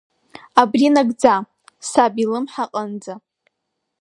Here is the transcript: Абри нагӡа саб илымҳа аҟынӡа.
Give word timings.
Абри 0.61 0.87
нагӡа 0.93 1.35
саб 1.89 2.13
илымҳа 2.23 2.63
аҟынӡа. 2.67 3.13